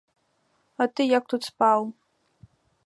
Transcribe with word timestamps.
А 0.81 0.89
ты 0.95 1.01
як 1.17 1.23
тут 1.35 1.41
спаў? 1.51 1.81